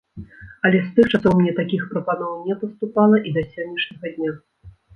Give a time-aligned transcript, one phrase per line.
[0.69, 4.31] Але з тых часоў мне такіх прапаноў не паступала і да сённяшняга дня.